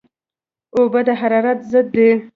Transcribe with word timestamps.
اوبه 0.75 0.99
د 1.07 1.09
حرارت 1.19 1.59
ضد 1.71 1.87
دي 1.95 2.09